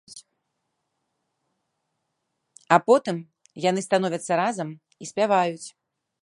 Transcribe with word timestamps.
А 2.77 2.79
потым 2.87 3.17
яны 3.69 3.85
становяцца 3.89 4.33
разам 4.43 4.69
і 5.05 5.13
спяваюць. 5.13 5.67